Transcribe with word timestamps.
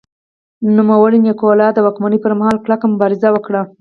لومړي 0.75 1.17
نیکولای 1.27 1.69
د 1.73 1.77
واکمنۍ 1.85 2.19
پرمهال 2.25 2.55
کلکه 2.65 2.85
مبارزه 2.93 3.29
وکړه. 3.31 3.61